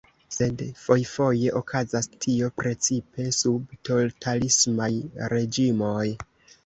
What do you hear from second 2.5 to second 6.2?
precipe sub totalismaj reĝimoj.